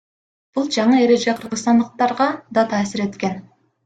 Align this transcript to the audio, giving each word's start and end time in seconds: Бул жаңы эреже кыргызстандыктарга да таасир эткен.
Бул 0.57 0.69
жаңы 0.75 0.95
эреже 1.01 1.35
кыргызстандыктарга 1.41 2.31
да 2.59 2.65
таасир 2.73 3.05
эткен. 3.05 3.37